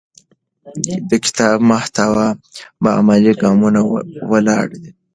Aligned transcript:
د 1.09 1.11
کتاب 1.25 1.57
محتوا 1.71 2.27
په 2.81 2.89
عملي 2.97 3.33
ګامونو 3.41 3.81
ولاړه 4.31 4.77
ده. 4.83 4.91